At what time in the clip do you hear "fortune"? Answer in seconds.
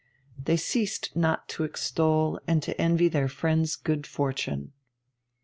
4.07-4.73